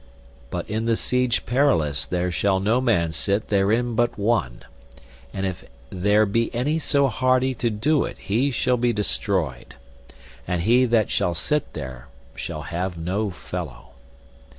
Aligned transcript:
But 0.49 0.67
in 0.67 0.85
the 0.85 0.95
Siege 0.97 1.45
Perilous 1.45 2.07
there 2.07 2.31
shall 2.31 2.59
no 2.59 2.81
man 2.81 3.11
sit 3.11 3.49
therein 3.49 3.93
but 3.93 4.17
one, 4.17 4.63
and 5.31 5.45
if 5.45 5.63
there 5.91 6.25
be 6.25 6.51
any 6.55 6.79
so 6.79 7.07
hardy 7.07 7.53
to 7.53 7.69
do 7.69 8.03
it 8.05 8.17
he 8.17 8.49
shall 8.49 8.77
be 8.77 8.93
destroyed, 8.93 9.75
and 10.47 10.63
he 10.63 10.85
that 10.85 11.11
shall 11.11 11.35
sit 11.35 11.73
there 11.73 12.07
shall 12.35 12.63
have 12.63 12.97
no 12.97 13.29
fellow. 13.29 13.89